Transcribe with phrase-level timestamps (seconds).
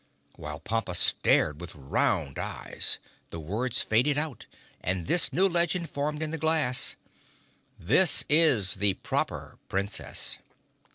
[0.35, 2.97] While Pompa stared with round eyes
[3.29, 4.47] the words faded out
[4.83, 6.95] and this new legend formed in the glass:
[7.77, 10.39] This is the Proper Princess.